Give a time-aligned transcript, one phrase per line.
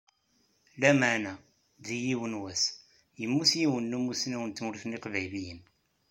[0.81, 1.33] Lameεna,
[1.85, 2.63] deg yiwen n wass,
[3.19, 5.61] yemmut yiwen n umussnaw n tmurt n Yiqbayliyen.